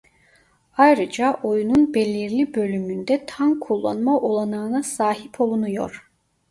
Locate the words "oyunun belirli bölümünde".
1.43-3.25